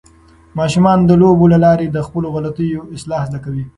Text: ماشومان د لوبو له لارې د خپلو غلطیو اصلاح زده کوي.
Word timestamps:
ماشومان 0.57 0.99
د 1.05 1.11
لوبو 1.21 1.45
له 1.53 1.57
لارې 1.65 1.85
د 1.89 1.97
خپلو 2.07 2.27
غلطیو 2.35 2.87
اصلاح 2.95 3.21
زده 3.29 3.39
کوي. 3.45 3.65